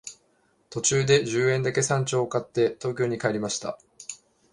[0.71, 3.77] 途中で十円だけ山鳥を買って東京に帰りました